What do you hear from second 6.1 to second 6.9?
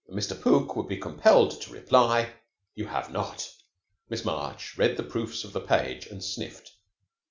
sniffed.